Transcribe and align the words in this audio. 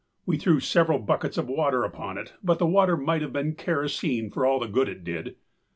We 0.25 0.39
threw 0.39 0.59
several 0.59 0.97
buckets 0.97 1.37
of 1.37 1.47
water 1.47 1.83
upon 1.83 2.17
it, 2.17 2.33
but 2.43 2.57
the 2.57 2.65
water 2.65 2.97
might 2.97 3.21
have 3.21 3.31
been 3.33 3.53
kerosene 3.53 4.31
for 4.31 4.47
all 4.47 4.57
the 4.59 4.67
good 4.67 4.89
it 4.89 5.03
did. 5.03 5.35